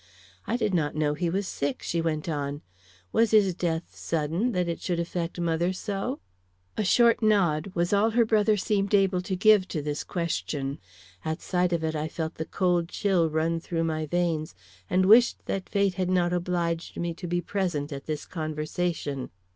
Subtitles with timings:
[0.47, 2.63] "I did not know he was sick," she went on.
[3.11, 6.19] "Was his death sudden, that it should affect mother so?"
[6.75, 10.03] A short nod was all her brother seemed to be able to give to this
[10.03, 10.79] question.
[11.23, 14.55] At sight of it I felt the cold chills run through my veins,
[14.89, 19.29] and wished that fate had not obliged me to be present at this conversation.